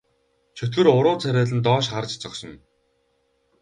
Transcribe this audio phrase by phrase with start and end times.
[0.61, 2.57] Чөтгөр уруу царайлан доош харж зогсоно.